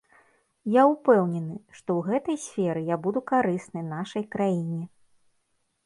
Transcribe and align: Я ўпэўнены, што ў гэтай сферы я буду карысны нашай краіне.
Я 0.75 0.83
ўпэўнены, 0.91 1.57
што 1.77 1.89
ў 1.99 2.09
гэтай 2.09 2.37
сферы 2.47 2.81
я 2.91 2.99
буду 3.07 3.19
карысны 3.35 3.81
нашай 3.95 4.23
краіне. 4.37 4.83